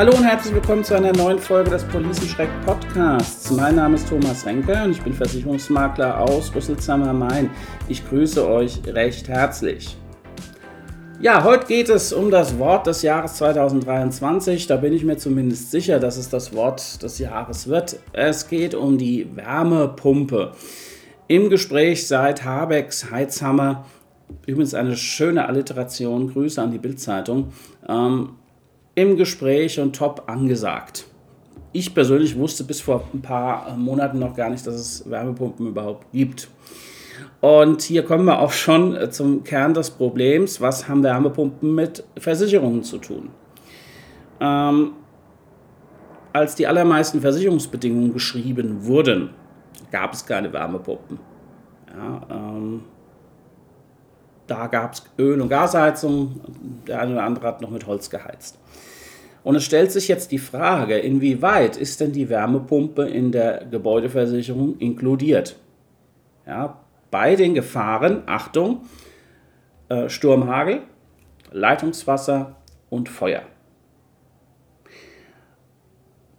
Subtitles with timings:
[0.00, 3.50] Hallo und herzlich willkommen zu einer neuen Folge des Policenschreck Podcasts.
[3.50, 7.50] Mein Name ist Thomas Renke und ich bin Versicherungsmakler aus Rüsselsheimer Main.
[7.86, 9.98] Ich grüße euch recht herzlich.
[11.20, 14.66] Ja, heute geht es um das Wort des Jahres 2023.
[14.66, 17.98] Da bin ich mir zumindest sicher, dass es das Wort des Jahres wird.
[18.14, 20.52] Es geht um die Wärmepumpe.
[21.28, 23.84] Im Gespräch seit Habecks Heizhammer,
[24.46, 27.52] übrigens eine schöne Alliteration, Grüße an die Bildzeitung,
[27.86, 28.30] ähm,
[28.94, 31.06] im Gespräch und top angesagt.
[31.72, 36.10] Ich persönlich wusste bis vor ein paar Monaten noch gar nicht, dass es Wärmepumpen überhaupt
[36.12, 36.48] gibt.
[37.40, 40.60] Und hier kommen wir auch schon äh, zum Kern des Problems.
[40.60, 43.30] Was haben Wärmepumpen mit Versicherungen zu tun?
[44.40, 44.92] Ähm,
[46.32, 49.30] als die allermeisten Versicherungsbedingungen geschrieben wurden,
[49.90, 51.18] gab es keine Wärmepumpen.
[51.88, 52.82] Ja, ähm,
[54.50, 56.40] da gab es Öl- und Gasheizung,
[56.86, 58.58] der eine oder andere hat noch mit Holz geheizt.
[59.42, 64.78] Und es stellt sich jetzt die Frage, inwieweit ist denn die Wärmepumpe in der Gebäudeversicherung
[64.78, 65.56] inkludiert?
[66.46, 68.82] Ja, bei den Gefahren, Achtung,
[69.88, 70.82] äh, Sturmhagel,
[71.52, 72.56] Leitungswasser
[72.90, 73.42] und Feuer.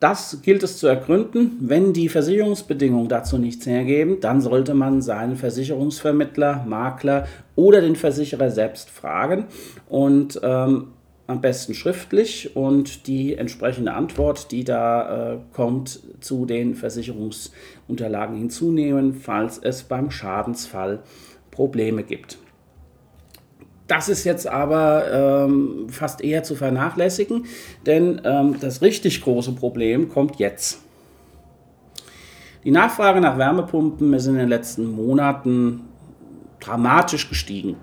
[0.00, 1.58] Das gilt es zu ergründen.
[1.60, 8.50] Wenn die Versicherungsbedingungen dazu nichts hergeben, dann sollte man seinen Versicherungsvermittler, Makler oder den Versicherer
[8.50, 9.44] selbst fragen
[9.90, 10.88] und ähm,
[11.26, 19.14] am besten schriftlich und die entsprechende Antwort, die da äh, kommt, zu den Versicherungsunterlagen hinzunehmen,
[19.14, 21.00] falls es beim Schadensfall
[21.50, 22.38] Probleme gibt.
[23.90, 27.46] Das ist jetzt aber ähm, fast eher zu vernachlässigen,
[27.86, 30.80] denn ähm, das richtig große Problem kommt jetzt.
[32.62, 35.88] Die Nachfrage nach Wärmepumpen ist in den letzten Monaten
[36.60, 37.76] dramatisch gestiegen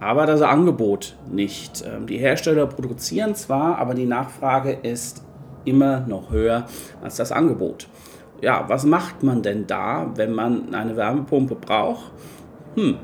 [0.00, 1.84] aber das Angebot nicht.
[1.86, 5.22] Ähm, die Hersteller produzieren zwar, aber die Nachfrage ist
[5.66, 6.64] immer noch höher
[7.02, 7.86] als das Angebot.
[8.40, 12.10] Ja, was macht man denn da, wenn man eine Wärmepumpe braucht?
[12.74, 12.96] Hm,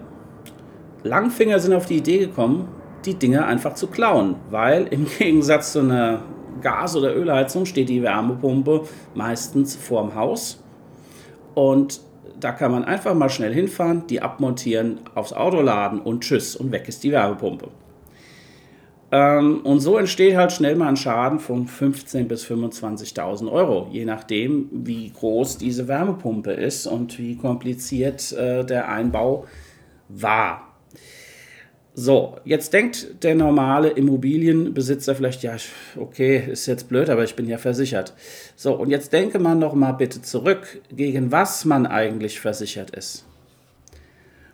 [1.07, 2.69] Langfinger sind auf die Idee gekommen,
[3.05, 6.23] die Dinger einfach zu klauen, weil im Gegensatz zu einer
[6.61, 8.83] Gas- oder Ölheizung steht die Wärmepumpe
[9.15, 10.63] meistens vorm Haus
[11.55, 12.01] und
[12.39, 16.71] da kann man einfach mal schnell hinfahren, die abmontieren, aufs Auto laden und tschüss und
[16.71, 17.69] weg ist die Wärmepumpe.
[19.13, 24.05] Ähm, und so entsteht halt schnell mal ein Schaden von 15.000 bis 25.000 Euro, je
[24.05, 29.47] nachdem, wie groß diese Wärmepumpe ist und wie kompliziert äh, der Einbau
[30.09, 30.66] war.
[31.99, 35.57] So, jetzt denkt der normale Immobilienbesitzer vielleicht, ja,
[35.97, 38.13] okay, ist jetzt blöd, aber ich bin ja versichert.
[38.55, 43.25] So, und jetzt denke man noch mal bitte zurück, gegen was man eigentlich versichert ist.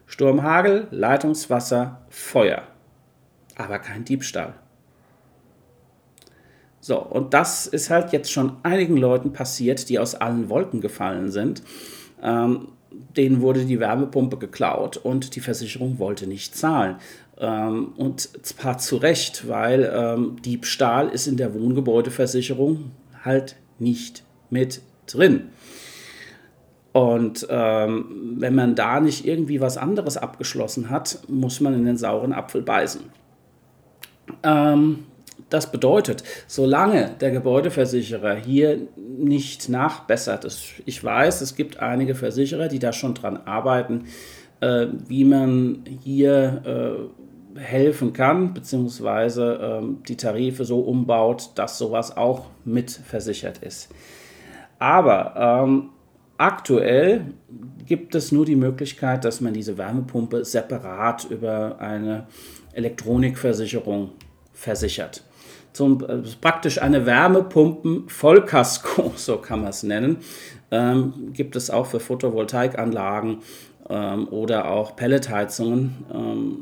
[0.07, 2.63] Sturmhagel, Leitungswasser, Feuer,
[3.57, 4.55] aber kein Diebstahl.
[6.79, 11.33] So, und das ist halt jetzt schon einigen Leuten passiert, die aus allen Wolken gefallen
[11.33, 11.65] sind.
[12.23, 12.69] Ähm,
[13.17, 16.97] denen wurde die Wärmepumpe geklaut und die Versicherung wollte nicht zahlen.
[17.39, 22.93] Ähm, und zwar zu Recht, weil ähm, Diebstahl ist in der Wohngebäudeversicherung
[23.25, 25.51] halt nicht mit drin.
[26.93, 31.97] Und ähm, wenn man da nicht irgendwie was anderes abgeschlossen hat, muss man in den
[31.97, 33.03] sauren Apfel beißen.
[34.43, 35.05] Ähm,
[35.51, 42.69] das bedeutet, solange der Gebäudeversicherer hier nicht nachbessert, ist, ich weiß, es gibt einige Versicherer,
[42.69, 44.07] die da schon dran arbeiten,
[44.61, 46.63] äh, wie man hier
[47.55, 53.91] äh, helfen kann, beziehungsweise ähm, die Tarife so umbaut, dass sowas auch mitversichert ist.
[54.79, 55.91] Aber ähm,
[56.39, 57.27] aktuell
[57.87, 62.27] gibt es nur die Möglichkeit, dass man diese Wärmepumpe separat über eine
[62.73, 64.11] Elektronikversicherung
[64.53, 65.25] versichert.
[65.73, 70.19] Zum, äh, praktisch eine Wärmepumpen-Vollkasko, so kann man es nennen,
[70.71, 73.39] ähm, gibt es auch für Photovoltaikanlagen
[73.89, 76.05] ähm, oder auch Pelletheizungen.
[76.13, 76.59] Ähm,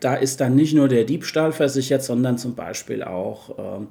[0.00, 3.88] da ist dann nicht nur der Diebstahl versichert, sondern zum Beispiel auch ähm,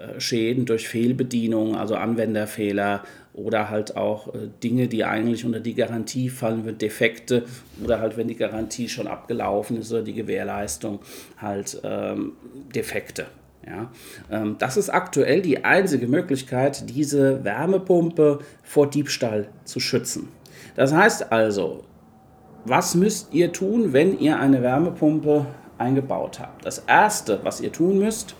[0.00, 5.74] äh, Schäden durch Fehlbedienung, also Anwenderfehler oder halt auch äh, Dinge, die eigentlich unter die
[5.74, 7.44] Garantie fallen, wie Defekte
[7.84, 11.00] oder halt, wenn die Garantie schon abgelaufen ist oder die Gewährleistung,
[11.38, 12.32] halt ähm,
[12.74, 13.26] Defekte.
[13.66, 13.90] Ja,
[14.30, 20.28] ähm, das ist aktuell die einzige Möglichkeit, diese Wärmepumpe vor Diebstahl zu schützen.
[20.76, 21.84] Das heißt also,
[22.64, 25.46] was müsst ihr tun, wenn ihr eine Wärmepumpe
[25.78, 26.64] eingebaut habt?
[26.64, 28.34] Das Erste, was ihr tun müsst,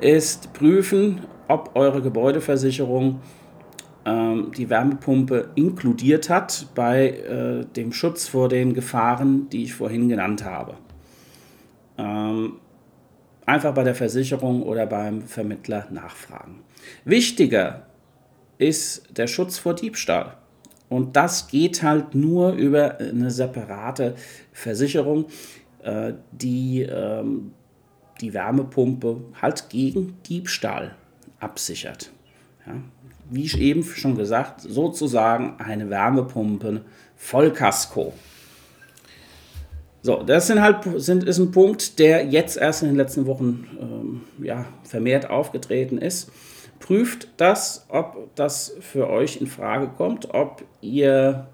[0.00, 3.20] ist prüfen, ob eure Gebäudeversicherung
[4.04, 10.08] ähm, die Wärmepumpe inkludiert hat bei äh, dem Schutz vor den Gefahren, die ich vorhin
[10.08, 10.74] genannt habe.
[11.98, 12.54] Ähm,
[13.46, 16.60] einfach bei der Versicherung oder beim Vermittler nachfragen.
[17.04, 17.86] Wichtiger
[18.58, 20.36] ist der Schutz vor Diebstahl.
[20.88, 24.14] Und das geht halt nur über eine separate
[24.52, 25.26] Versicherung,
[25.82, 27.52] äh, die ähm,
[28.20, 30.94] die Wärmepumpe halt gegen Diebstahl
[31.38, 32.10] absichert.
[33.30, 36.82] Wie eben schon gesagt, sozusagen eine Wärmepumpe
[37.16, 38.12] Vollkasko.
[40.06, 43.66] So, das sind halt, sind, ist ein Punkt, der jetzt erst in den letzten Wochen
[43.80, 46.30] ähm, ja, vermehrt aufgetreten ist.
[46.78, 51.48] Prüft das, ob das für euch in Frage kommt, ob ihr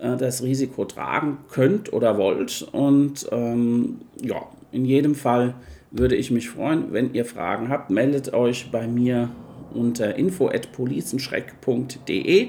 [0.00, 2.66] äh, das Risiko tragen könnt oder wollt.
[2.72, 4.40] Und ähm, ja,
[4.72, 5.54] in jedem Fall
[5.90, 7.90] würde ich mich freuen, wenn ihr Fragen habt.
[7.90, 9.28] Meldet euch bei mir
[9.74, 12.48] unter info.polizenschreck.de.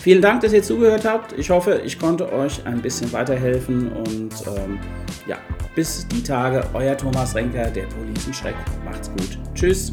[0.00, 1.36] Vielen Dank, dass ihr zugehört habt.
[1.38, 4.78] Ich hoffe, ich konnte euch ein bisschen weiterhelfen und ähm,
[5.26, 5.36] ja,
[5.74, 8.54] bis die Tage, euer Thomas Renker, der Policenschreck.
[8.84, 9.38] Macht's gut.
[9.54, 9.92] Tschüss.